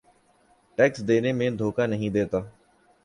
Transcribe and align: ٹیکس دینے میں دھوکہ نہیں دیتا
ٹیکس 0.77 0.99
دینے 1.07 1.31
میں 1.33 1.49
دھوکہ 1.59 1.85
نہیں 1.87 2.09
دیتا 2.09 2.39